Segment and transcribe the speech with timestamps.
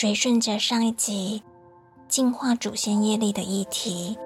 [0.00, 1.42] 随顺着上一集
[2.08, 4.16] 净化祖先业力的议题，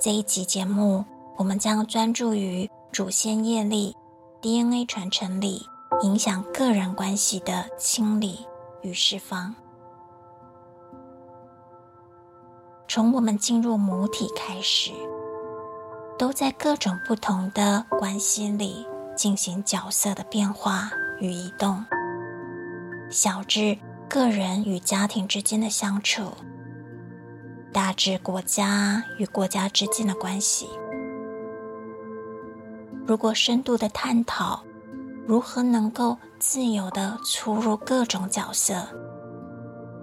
[0.00, 1.04] 这一集节目
[1.36, 3.94] 我们将专注于祖先业力
[4.40, 5.60] DNA 传承里
[6.00, 8.38] 影响个人关系的清理
[8.80, 9.54] 与释放。
[12.88, 14.92] 从我们进入母体开始，
[16.18, 21.84] 都在各种不同的关系里进行角色的变化与移动，
[23.10, 23.76] 小至
[24.08, 26.32] 个人与家庭之间的相处，
[27.72, 30.68] 大至国家与国家之间的关系。
[33.06, 34.62] 如果深度的探讨，
[35.26, 38.86] 如何能够自由地出入各种角色？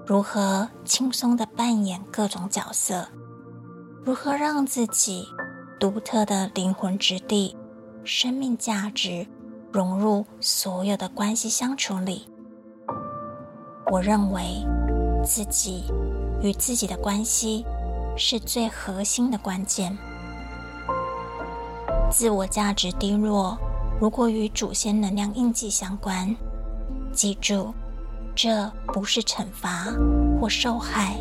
[0.05, 3.07] 如何轻松地扮演各种角色？
[4.04, 5.26] 如何让自己
[5.79, 7.55] 独特的灵魂之地、
[8.04, 9.26] 生命价值
[9.71, 12.27] 融入所有的关系相处里？
[13.94, 14.66] 我认为
[15.24, 15.84] 自己
[16.41, 17.63] 与自己的关系
[18.18, 19.96] 是最核心的关键。
[22.10, 23.55] 自我价值低落，
[24.02, 26.36] 如果与祖先能量印记相关，
[27.12, 27.71] 记住。
[28.36, 29.94] 这不是惩罚
[30.41, 31.16] 或受害，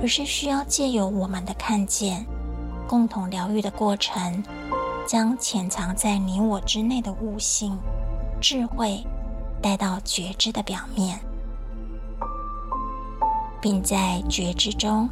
[0.00, 2.24] 而是需要借由我们的看见，
[2.88, 4.42] 共同疗愈的过程，
[5.06, 7.78] 将潜藏在你我之内的悟性、
[8.40, 9.04] 智慧
[9.60, 11.20] 带到觉知的表面，
[13.66, 15.08] 并在觉知中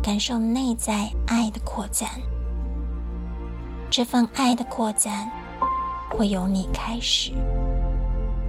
[0.00, 2.08] 感受内在爱的扩展。
[3.90, 5.28] 这份爱的扩展
[6.12, 7.32] 会由你开始。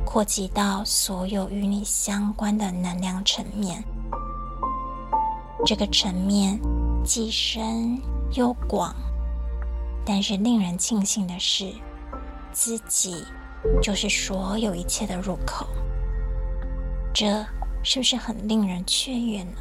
[0.06, 3.84] 扩及到所有与你相关的能量层面，
[5.66, 6.60] 这个层面
[7.04, 8.00] 既深
[8.34, 8.96] 又广，
[10.06, 11.74] 但是令人庆幸的是，
[12.52, 13.26] 自己
[13.82, 15.66] 就是所有一切的入口。
[17.12, 17.44] 这
[17.84, 19.60] 是不是很令人雀跃呢？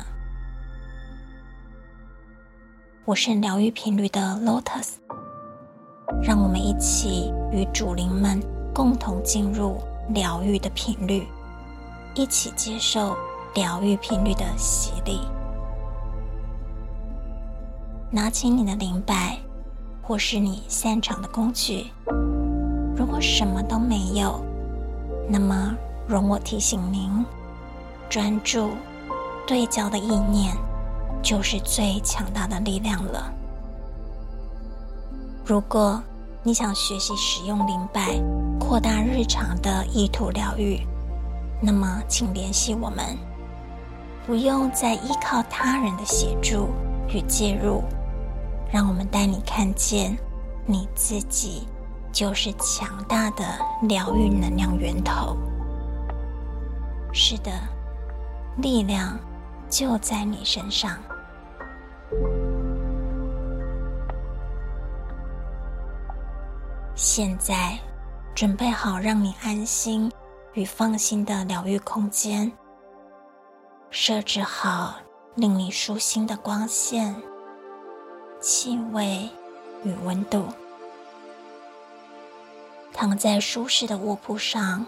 [3.05, 4.95] 我是疗愈频率的 Lotus，
[6.23, 8.41] 让我们一起与主灵们
[8.75, 9.81] 共同进入。
[10.11, 11.27] 疗愈的频率，
[12.15, 13.17] 一起接受
[13.57, 15.19] 疗愈频率的洗礼。
[18.09, 19.37] 拿起你的灵摆，
[20.01, 21.87] 或是你擅长的工具。
[22.97, 24.41] 如果什么都没有，
[25.29, 25.75] 那么
[26.07, 27.11] 容我提醒您：
[28.09, 28.71] 专注、
[29.47, 30.57] 对焦的意念，
[31.23, 33.33] 就是最强大的力量了。
[35.45, 36.03] 如果
[36.43, 38.21] 你想学习使用灵摆，
[38.59, 40.81] 扩大日常的意图疗愈，
[41.61, 43.17] 那么请联系我们。
[44.27, 46.69] 不用再依靠他人的协助
[47.09, 47.83] 与介入，
[48.73, 50.17] 让我们带你看见
[50.65, 51.69] 你自己
[52.13, 53.45] 就是强大的
[53.83, 55.37] 疗愈能量源头。
[57.13, 57.53] 是的，
[58.57, 59.19] 力量
[59.69, 60.99] 就在你身上。
[66.95, 67.79] 现在，
[68.35, 70.11] 准备好让你安心
[70.55, 72.51] 与放心的疗愈空间，
[73.91, 74.95] 设置好
[75.35, 77.15] 令你舒心的光线、
[78.41, 79.29] 气味
[79.85, 80.47] 与温度，
[82.95, 84.87] 躺在舒适的卧铺上，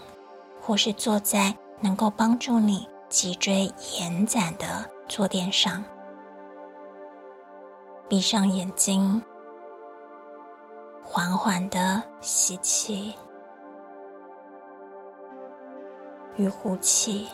[0.63, 5.83] 或是坐在能够帮助你脊椎延展的坐垫上，
[8.09, 9.23] 闭上眼睛。
[11.11, 13.15] 缓缓的吸气
[16.37, 17.27] 与呼气，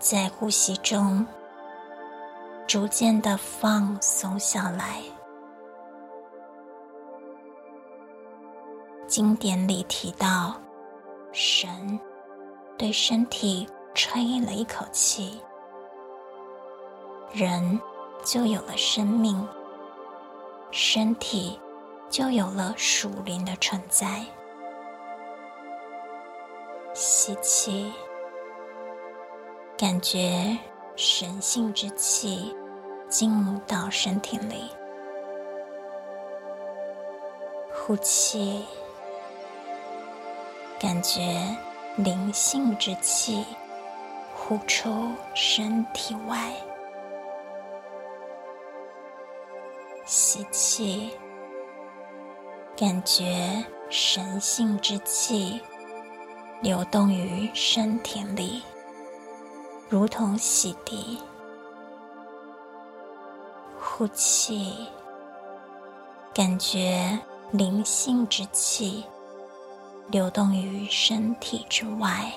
[0.00, 1.24] 在呼吸中
[2.66, 5.00] 逐渐的放松下来。
[9.06, 10.56] 经典里提到，
[11.34, 12.00] 神
[12.78, 15.38] 对身体吹了一口气，
[17.30, 17.78] 人。
[18.24, 19.46] 就有了生命，
[20.70, 21.60] 身体
[22.08, 24.24] 就有了属灵的存在。
[26.94, 27.92] 吸气，
[29.76, 30.56] 感觉
[30.96, 32.56] 神性之气
[33.10, 34.70] 进入到身体里；
[37.74, 38.64] 呼气，
[40.84, 41.42] 感觉
[41.96, 43.42] 灵性之气
[44.34, 46.52] 呼出身体外。
[50.04, 51.10] 吸气，
[52.76, 55.58] 感觉神性之气
[56.60, 58.62] 流动于身体里，
[59.88, 61.18] 如同洗涤。
[63.80, 64.86] 呼气，
[66.34, 67.18] 感觉
[67.52, 69.02] 灵性之气
[70.14, 72.32] 流动于身体之外，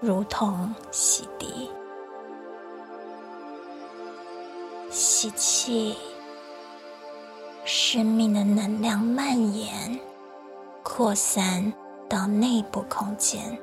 [0.00, 1.68] 如同洗涤。
[4.88, 5.94] 吸气，
[7.66, 10.00] 生命的能量蔓延、
[10.82, 11.70] 扩散
[12.08, 13.60] 到内部空间，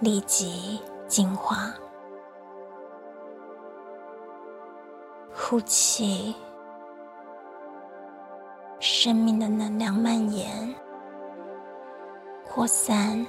[0.00, 1.72] 立即净化。
[5.34, 6.34] 呼气，
[8.78, 10.74] 生命的能量蔓延、
[12.54, 13.26] 扩散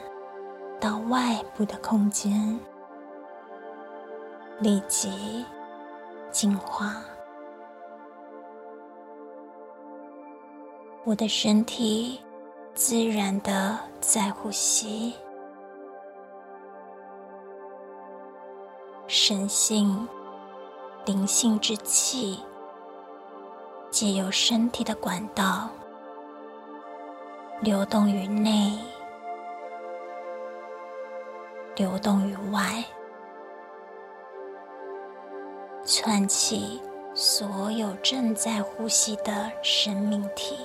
[0.81, 2.59] 到外部的空间，
[4.59, 5.45] 立即
[6.29, 6.97] 净化。
[11.05, 12.19] 我的身体
[12.75, 15.13] 自然的在呼吸，
[19.07, 20.05] 神性。
[21.05, 22.39] 灵性之气，
[23.89, 25.69] 借由身体的管道
[27.59, 28.71] 流动于内，
[31.75, 32.83] 流动于外，
[35.85, 36.81] 串起
[37.13, 40.57] 所有正在呼吸的生命体，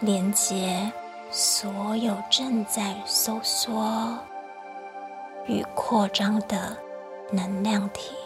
[0.00, 0.92] 连接
[1.30, 4.16] 所有正在收缩
[5.46, 6.76] 与扩张的。
[7.30, 8.16] 能量体，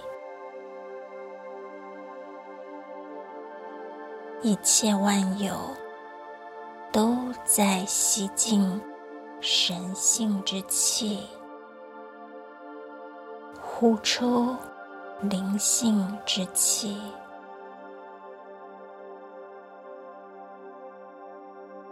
[4.43, 5.53] 一切万有
[6.93, 8.81] 都在吸进
[9.45, 11.19] 神性之气，
[13.61, 14.55] 呼出
[15.23, 16.97] 灵性之气。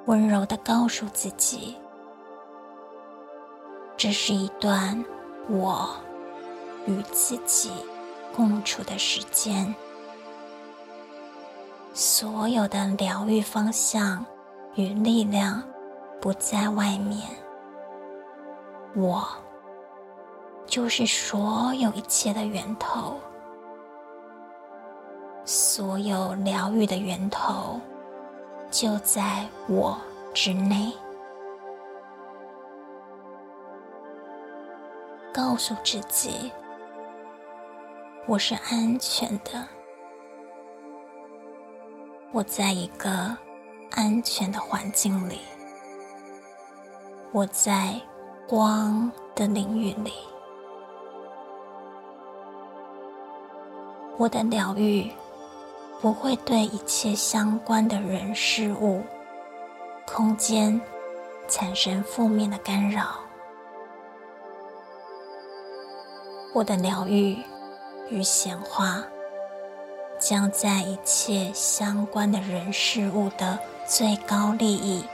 [0.06, 1.76] 温柔地告诉自己，
[3.97, 5.05] 这是一段
[5.49, 5.91] 我。
[6.87, 7.70] 与自己
[8.35, 9.75] 共处的时间，
[11.93, 14.25] 所有的疗愈方向
[14.76, 15.62] 与力量
[16.20, 17.28] 不在外面。
[18.94, 19.26] 我
[20.67, 23.19] 就是所有一切的源头，
[25.44, 27.81] 所有疗愈的源头
[28.70, 29.96] 就在我
[30.34, 30.93] 之内。
[35.32, 36.52] 告诉自己。
[38.26, 39.66] 我是安全的，
[42.31, 43.37] 我在一个
[43.90, 45.40] 安全的环境里，
[47.32, 48.00] 我在
[48.48, 50.12] 光的领域里，
[54.16, 55.10] 我的疗愈
[56.00, 59.02] 不会对一切相关的人事物、
[60.06, 60.80] 空间
[61.46, 63.06] 产生负面的干扰，
[66.52, 67.38] 我的疗愈。
[68.12, 69.04] 与显化，
[70.18, 73.56] 将在一切相关的人事物的
[73.86, 75.04] 最高利益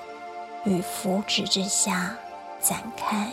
[0.66, 2.14] 与福祉之下
[2.60, 3.30] 展开。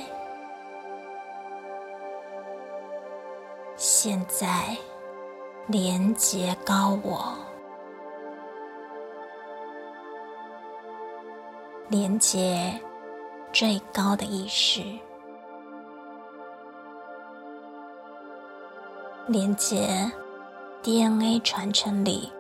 [3.75, 4.77] 现在，
[5.68, 7.35] 连接高我，
[11.89, 12.80] 连接
[13.51, 14.83] 最高的意识。
[19.27, 20.12] 连接
[20.83, 22.31] DNA 传承里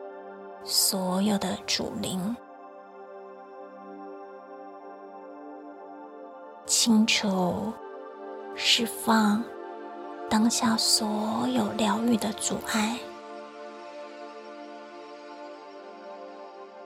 [0.63, 2.35] 所有的主灵，
[6.85, 7.71] 清除、
[8.55, 9.41] 释放
[10.29, 12.99] 当下所有疗愈的阻碍，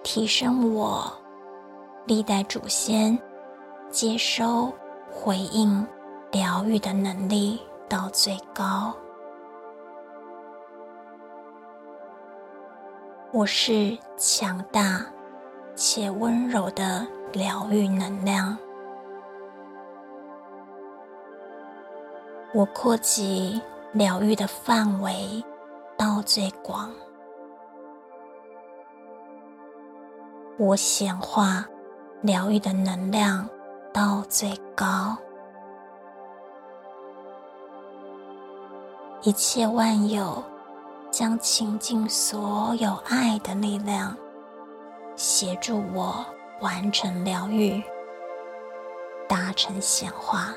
[0.04, 1.12] 提升我
[2.06, 3.18] 历代祖先
[3.90, 4.72] 接收、
[5.12, 5.84] 回应
[6.32, 8.96] 疗愈的能力到最高。
[13.32, 15.04] 我是强大
[15.76, 18.56] 且温柔的疗愈能量。
[22.54, 23.62] 我扩及
[23.92, 25.44] 疗愈的范围
[25.98, 26.92] 到最广。
[30.58, 31.66] 我显化
[32.22, 33.48] 疗愈的能量
[33.94, 35.18] 到最高。
[39.22, 40.44] 一切万有。
[41.10, 44.16] 将倾尽所有爱的力量，
[45.16, 46.24] 协助我
[46.60, 47.82] 完成疗愈，
[49.28, 50.54] 达成显化。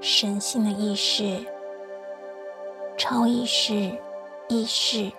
[0.00, 1.44] 神性的意识、
[2.96, 3.92] 超意识、
[4.48, 5.10] 意识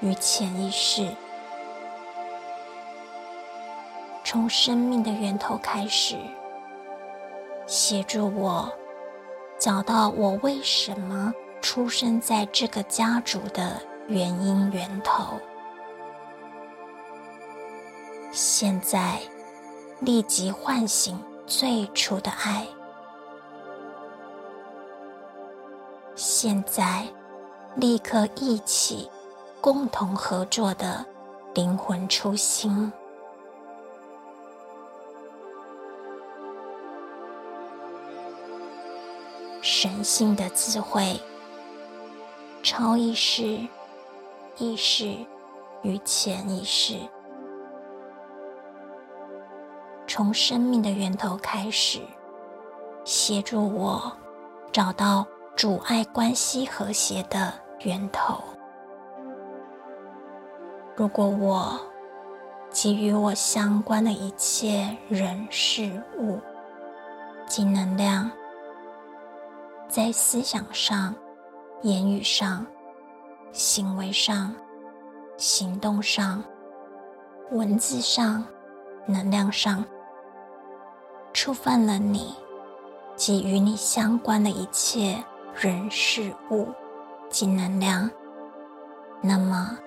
[0.00, 1.08] 与潜意识，
[4.24, 6.16] 从生命的源头开始，
[7.66, 8.70] 协助我。
[9.58, 11.32] 找到我为什么
[11.62, 15.38] 出生在这个家族的原因源头。
[18.30, 19.18] 现在
[20.00, 22.66] 立即唤醒最初的爱。
[26.46, 27.02] 现在，
[27.74, 29.10] 立刻一起
[29.62, 31.02] 共同合作的
[31.54, 32.92] 灵魂初心。
[39.62, 41.18] 神性的智慧，
[42.62, 43.66] 超意识、
[44.58, 45.16] 意识
[45.80, 46.98] 与潜意识，
[50.06, 52.00] 从生命的源头开始，
[53.02, 54.12] 协助我
[54.70, 57.52] 找到阻碍关系和谐的
[57.84, 58.42] 源头。
[60.96, 61.80] 如果我
[62.72, 66.40] 给予我相关的一切人事物
[67.46, 68.28] 及能量，
[69.88, 71.14] 在思想上、
[71.82, 72.66] 言语上、
[73.52, 74.52] 行为上、
[75.36, 76.42] 行动上、
[77.52, 78.44] 文字上、
[79.06, 79.84] 能量上，
[81.32, 82.34] 触犯了你
[83.14, 85.22] 及与你相关的一切
[85.54, 86.68] 人事物
[87.30, 88.10] 及能量，
[89.20, 89.78] 那么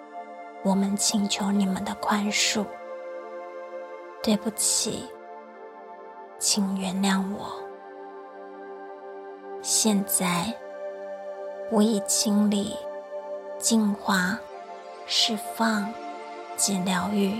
[0.63, 2.65] 我们请求你们的宽恕。
[4.23, 5.05] 对不起，
[6.39, 7.61] 请原谅我。
[9.61, 10.53] 现在，
[11.69, 12.75] 我已清理、
[13.57, 14.37] 净化、
[15.05, 15.93] 释放
[16.55, 17.39] 及疗愈，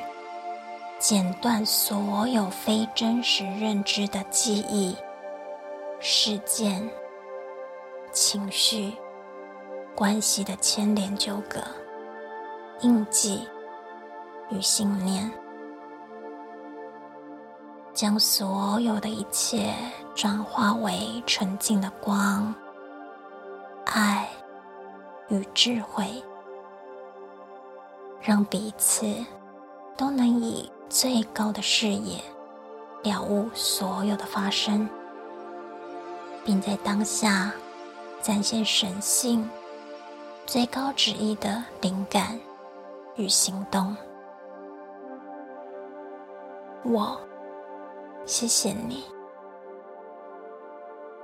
[0.99, 4.95] 剪断所有非真实认知的记忆、
[5.99, 6.89] 事件、
[8.19, 8.91] 情绪、
[9.93, 11.61] 关系的牵连纠葛、
[12.81, 13.47] 印记
[14.49, 15.31] 与信念。
[17.93, 19.71] 将所有的一切
[20.15, 22.51] 转化为纯净的光、
[23.85, 24.27] 爱
[25.29, 26.07] 与智慧，
[28.19, 29.05] 让彼此
[29.95, 32.19] 都能以最高的视野
[33.03, 34.89] 了悟所有的发生，
[36.43, 37.51] 并在当下
[38.21, 39.49] 展现神性
[40.45, 42.39] 最高旨意的灵感
[43.15, 43.95] 与行动。
[46.83, 47.19] 我。
[48.25, 49.05] 谢谢你，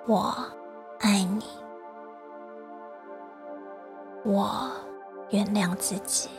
[0.08, 0.34] 我
[1.02, 1.44] 爱你，
[4.24, 4.72] 我
[5.32, 6.30] 原谅自己。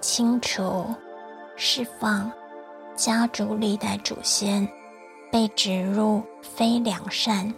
[0.00, 0.86] 清除、
[1.56, 2.32] 释放
[2.96, 4.66] 家族历代祖先
[5.30, 7.52] 被植入非良善、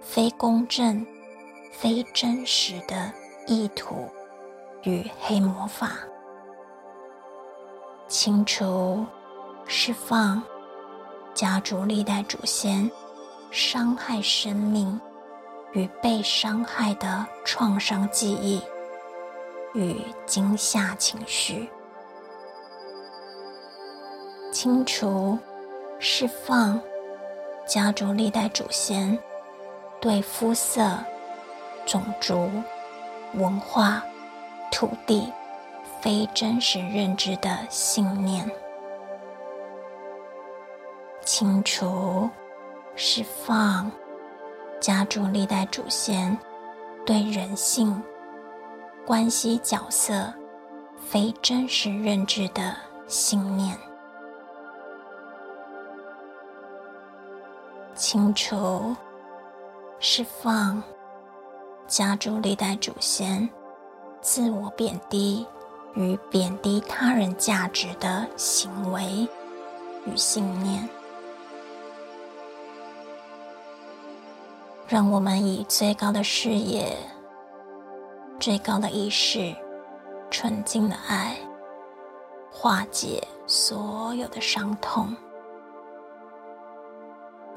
[0.00, 1.06] 非公正、
[1.70, 3.12] 非真实的
[3.46, 4.08] 意图
[4.84, 5.98] 与黑魔法。
[8.08, 9.04] 清除、
[9.66, 10.42] 释放
[11.34, 12.90] 家族历代祖先
[13.50, 14.98] 伤害生命
[15.72, 18.62] 与被伤害的创伤记忆
[19.74, 21.68] 与惊吓情绪。
[24.62, 25.38] 清除、
[25.98, 26.78] 释放
[27.66, 29.18] 家族历代祖先
[30.02, 30.98] 对肤色、
[31.86, 32.50] 种族、
[33.32, 34.04] 文化、
[34.70, 35.32] 土地。
[36.02, 38.46] 非真实认知的信念，
[41.24, 42.28] 清除、
[42.94, 43.90] 释放
[44.78, 46.36] 家族历代祖先
[47.06, 48.02] 对人性、
[49.06, 50.30] 关系角色
[51.08, 52.76] 非真实认知的
[53.06, 53.74] 信念，
[58.00, 58.96] 清除、
[59.98, 60.82] 释放
[61.86, 63.46] 家族历代祖先
[64.22, 65.46] 自我贬低。
[65.96, 69.28] 与贬低他人价值的行为
[70.06, 70.88] 与信念，
[74.86, 76.96] 让我们以最高的视野、
[78.38, 79.52] 最高的意识、
[80.30, 81.36] 纯净的爱，
[82.52, 85.12] 化解所有的伤痛，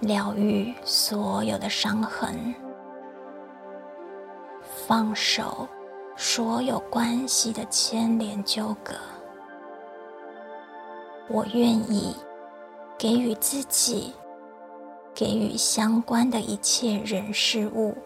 [0.06, 2.54] 疗愈所有的伤痕，
[4.88, 5.68] 放手。
[6.16, 8.94] 所有关系的牵连纠葛，
[11.28, 12.16] 我愿意
[13.00, 14.14] 给予自己，
[15.12, 17.98] 给予相关的一切人事物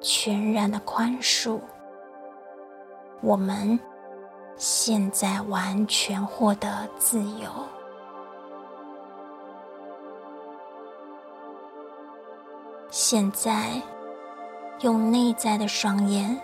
[0.00, 1.60] 全然的宽恕。
[3.20, 3.78] 我们
[4.56, 7.50] 现在完全获得自由。
[12.94, 13.72] 现在
[14.80, 16.38] 用内在的双眼。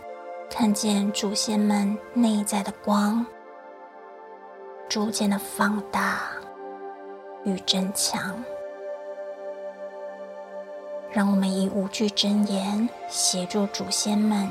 [0.51, 3.25] 看见祖先们内在的光，
[4.89, 6.23] 逐渐的放大
[7.45, 8.43] 与增强。
[11.13, 14.49] 让我们以五句真言协助祖先们，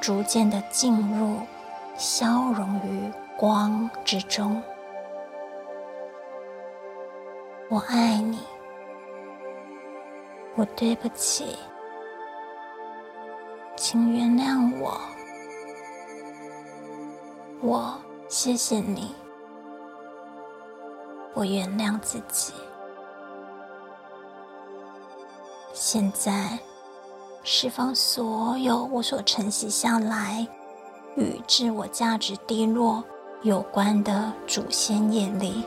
[0.00, 1.38] 逐渐的进入
[1.96, 4.60] 消融于光之中。
[7.68, 8.40] 我爱你，
[10.58, 11.56] 我对不起，
[13.76, 15.00] 请原谅我，
[17.60, 17.94] 我
[18.28, 19.14] 谢谢你，
[21.32, 22.52] 我原谅自己。
[25.72, 26.58] 现在，
[27.44, 30.44] 释放所有我所承袭下来
[31.14, 33.04] 与自我价值低落
[33.42, 35.62] 有关的祖先业力，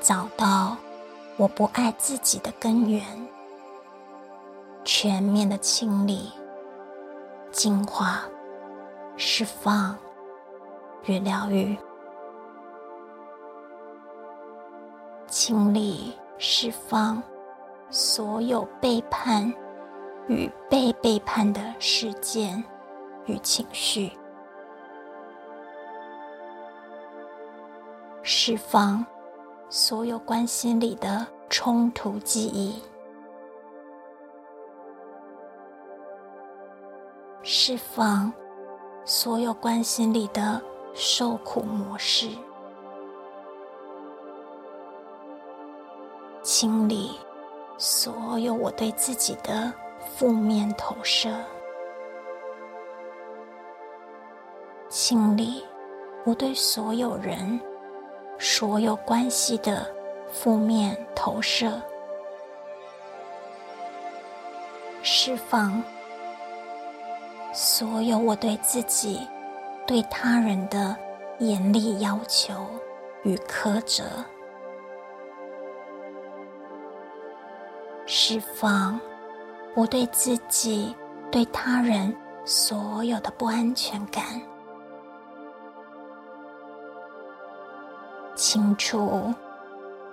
[0.00, 0.76] 找到
[1.36, 3.02] 我不爱自己的根源，
[4.84, 6.32] 全面的清理、
[7.50, 8.22] 净化、
[9.16, 9.96] 释放
[11.04, 11.76] 与疗愈，
[15.28, 16.14] 清理。
[16.38, 17.22] 释放
[17.88, 19.50] 所有背叛
[20.28, 22.62] 与被背叛的事件
[23.24, 24.12] 与情绪，
[28.22, 29.02] 释放
[29.68, 32.80] 所有关系里的冲突记忆，
[37.42, 38.32] 释放
[39.04, 40.62] 所有关系里的
[40.94, 42.28] 受苦模式。
[46.42, 47.10] 清理
[47.76, 49.72] 所有我对自己的
[50.14, 51.28] 负面投射，
[54.88, 55.64] 清理
[56.24, 57.60] 我对所有人、
[58.38, 59.86] 所有关系的
[60.30, 61.80] 负面投射，
[65.02, 65.82] 释放
[67.52, 69.26] 所有我对自己、
[69.86, 70.96] 对他人的
[71.38, 72.54] 严厉要求
[73.22, 74.04] 与苛责。
[78.04, 79.00] 释放
[79.74, 80.94] 我对自己、
[81.30, 84.40] 对他人所有的不安全感，
[88.36, 89.32] 清除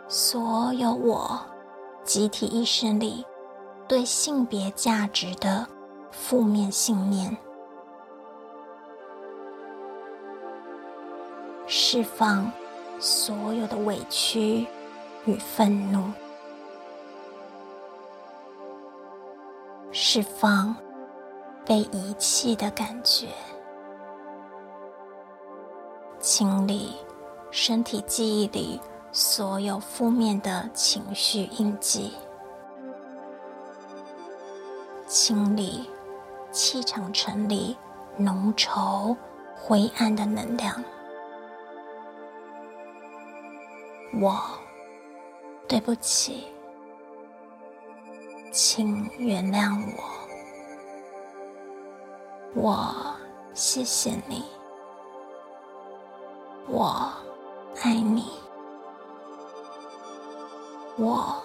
[0.08, 1.38] 所有我
[2.06, 3.26] 集体意识里
[3.86, 5.68] 对性别价值的
[6.10, 7.36] 负面信念，
[11.68, 12.50] 释放
[12.98, 14.66] 所有的委屈
[15.26, 16.10] 与愤怒。
[19.92, 20.74] 释放
[21.66, 23.28] 被遗弃的感觉，
[26.20, 26.96] 清理
[27.56, 32.12] 身体记忆里所有负面的情绪印记，
[35.06, 35.88] 清理
[36.52, 37.78] 气场层里
[38.18, 39.16] 浓稠
[39.56, 40.84] 灰暗的能量。
[44.20, 44.36] 我
[45.68, 46.48] 对不起。
[48.52, 50.04] 请原谅我，
[52.56, 53.16] 我
[53.54, 54.44] 谢谢你，
[56.68, 57.12] 我
[57.84, 58.24] 爱你，
[60.98, 61.36] 我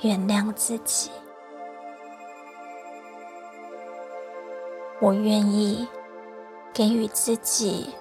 [0.00, 1.10] 原谅自己，
[5.00, 5.88] 我愿意
[6.72, 7.92] 给予自己，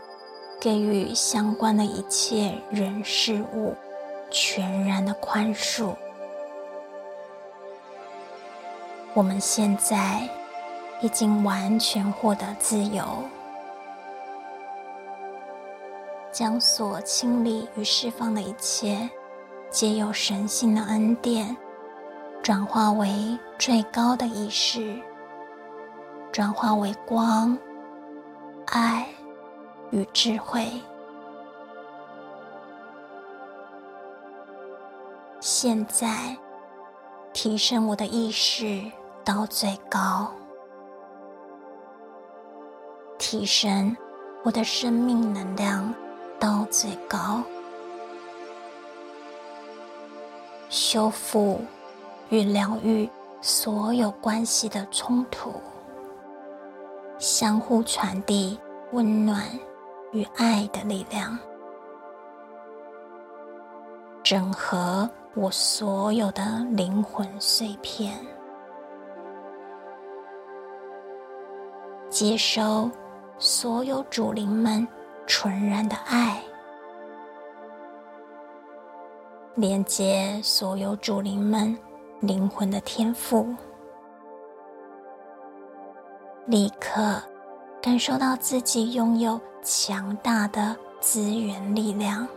[0.60, 3.76] 给予相关的一切人事物
[4.30, 5.96] 全然的宽恕。
[9.16, 10.30] 我们现在
[11.02, 13.04] 已经完全获得自由，
[16.32, 19.10] 将所清理与释放的一切，
[19.70, 21.56] 皆有神性的恩典，
[22.42, 25.00] 转化为最高的意识，
[26.32, 27.58] 转化为光、
[28.68, 29.08] 爱
[29.92, 30.68] 与智慧。
[35.40, 36.38] 现在，
[37.34, 38.92] 提升我的意识。
[39.24, 40.32] 到最高，
[43.20, 43.96] 提升
[44.44, 45.94] 我的生命能量
[46.42, 47.44] 到最高，
[50.70, 51.62] 修复
[52.30, 53.08] 与疗愈
[53.42, 55.54] 所有关系的冲突，
[57.20, 58.60] 相互传递
[58.92, 59.48] 温暖
[60.14, 61.38] 与爱的力量，
[64.24, 68.18] 整合我所有的灵魂碎片。
[72.10, 72.90] 接收
[73.38, 74.86] 所有主灵们
[75.28, 76.42] 纯然的爱，
[79.56, 81.78] 连接所有主灵们
[82.20, 83.48] 灵魂的天赋，
[86.46, 87.22] 立刻
[87.82, 92.28] 感受到自己拥有强大的资源力量。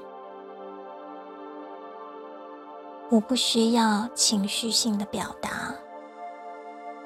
[3.11, 5.75] 我不需要情绪性的表达，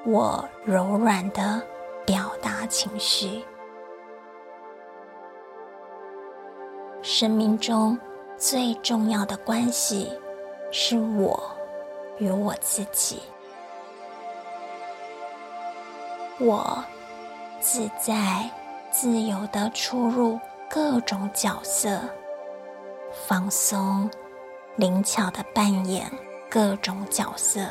[0.05, 1.61] 我柔软的。
[2.05, 3.45] 表达情绪，
[7.11, 7.97] 生命中
[8.37, 10.11] 最重要的关系
[10.71, 11.41] 是我
[12.19, 13.19] 与我自己。
[16.37, 16.85] 我
[17.59, 18.47] 自在、
[18.91, 21.99] 自由地出入各种角色，
[23.27, 24.07] 放松、
[24.75, 26.05] 灵巧地扮演
[26.47, 27.61] 各种角色。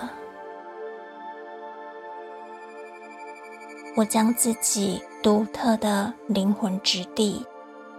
[3.95, 7.47] 我将自己独特的灵魂质地、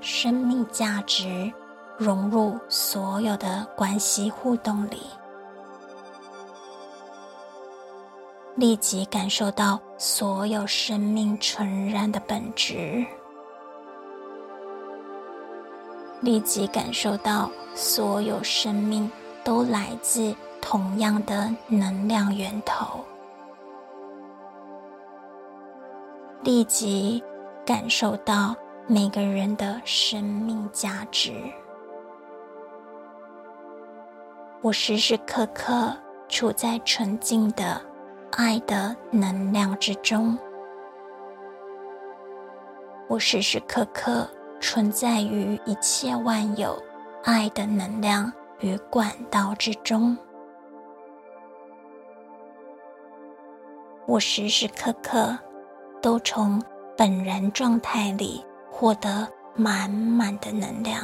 [0.02, 1.52] 生命价值
[1.98, 5.02] 融入所有的关系互动里，
[8.56, 13.06] 立即感受到所有生命纯然的本质，
[16.22, 19.12] 立即感受到所有生命
[19.44, 23.04] 都来自同样的能量源头。
[26.42, 27.22] 立即
[27.66, 28.56] 感受到
[28.91, 31.32] 每个人的生命价值。
[34.62, 35.95] 我时时刻刻
[36.28, 37.80] 处在纯净的
[38.32, 40.36] 爱的能量之中。
[43.08, 44.28] 我时时刻刻
[44.60, 46.75] 存在于一切万有
[47.23, 50.17] 爱的能量与管道之中。
[54.08, 55.38] 我时时刻刻。
[56.02, 56.62] 都从
[56.97, 58.43] 本然状态里
[58.80, 61.04] 获得满满的能量。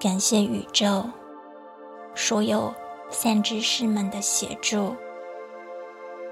[0.00, 1.04] 感谢宇宙
[2.14, 2.72] 所有
[3.10, 4.96] 善知识们的协助，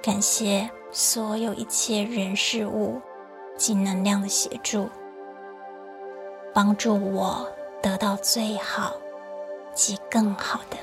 [0.03, 2.99] 感谢所有一切人事物
[3.59, 4.89] 及能量的协助，
[6.55, 7.47] 帮助我
[7.83, 8.95] 得到最好
[9.75, 10.79] 及更好的。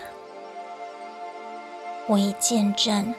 [2.06, 3.16] 我已见证，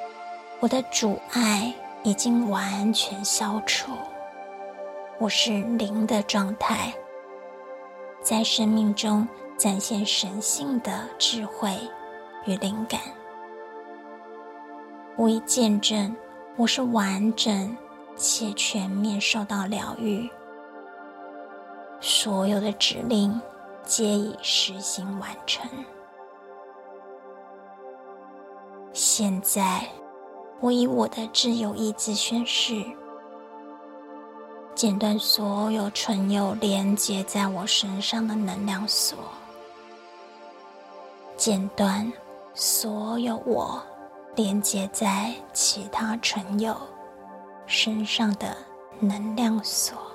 [0.61, 3.93] 我的阻碍已经完全消除。
[5.19, 6.93] 我是零的状态，
[8.21, 11.79] 在生命中展现神性的智慧
[12.45, 13.01] 与灵感。
[15.15, 16.15] 我已见证，
[16.57, 17.77] 我是完整
[18.17, 20.29] 且全面受到疗愈。
[22.01, 23.41] 所有的指令
[23.85, 25.71] 皆已实行完成。
[28.93, 29.87] 现在，
[30.63, 32.85] 我以我的自由意志宣誓，
[34.77, 39.19] 剪断所有存有连接在我身上的能量锁，
[41.37, 42.13] 剪断
[42.55, 43.83] 所有我
[44.37, 46.77] 连接在其他存有
[47.67, 48.57] 身上的
[49.01, 50.12] 能量锁。